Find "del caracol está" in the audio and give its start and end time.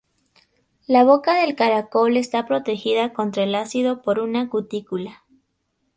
1.39-2.47